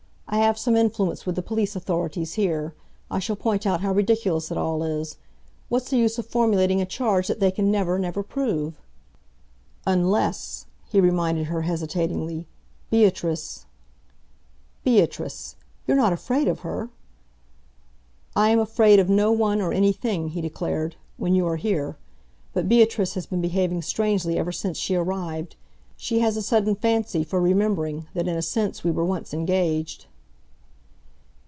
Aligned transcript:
I 0.33 0.37
have 0.37 0.57
some 0.57 0.77
influence 0.77 1.25
with 1.25 1.35
the 1.35 1.41
police 1.41 1.75
authorities 1.75 2.35
here. 2.35 2.73
I 3.11 3.19
shall 3.19 3.35
point 3.35 3.67
out 3.67 3.81
how 3.81 3.91
ridiculous 3.91 4.49
it 4.49 4.57
all 4.57 4.81
is. 4.81 5.17
What's 5.67 5.89
the 5.89 5.97
use 5.97 6.17
of 6.17 6.25
formulating 6.25 6.79
a 6.79 6.85
charge 6.85 7.27
that 7.27 7.41
they 7.41 7.51
can 7.51 7.69
never, 7.69 7.99
never 7.99 8.23
prove?" 8.23 8.79
"Unless," 9.85 10.67
he 10.89 11.01
reminded 11.01 11.47
her 11.47 11.63
hesitatingly, 11.63 12.47
"Beatrice" 12.89 13.65
"Beatrice! 14.85 15.57
You're 15.85 15.97
not 15.97 16.13
afraid 16.13 16.47
of 16.47 16.61
her?" 16.61 16.89
"I 18.33 18.51
am 18.51 18.59
afraid 18.59 18.99
of 18.99 19.09
no 19.09 19.33
one 19.33 19.59
or 19.61 19.73
anything," 19.73 20.29
he 20.29 20.39
declared, 20.39 20.95
"when 21.17 21.35
you 21.35 21.45
are 21.45 21.57
here! 21.57 21.97
But 22.53 22.69
Beatrice 22.69 23.15
has 23.15 23.25
been 23.25 23.41
behaving 23.41 23.81
strangely 23.81 24.37
ever 24.39 24.53
since 24.53 24.77
she 24.77 24.95
arrived. 24.95 25.57
She 25.97 26.19
has 26.21 26.37
a 26.37 26.41
sudden 26.41 26.75
fancy 26.77 27.25
for 27.25 27.41
remembering 27.41 28.07
that 28.13 28.29
in 28.29 28.37
a 28.37 28.41
sense 28.41 28.81
we 28.85 28.91
were 28.91 29.03
once 29.05 29.33
engaged." 29.33 30.05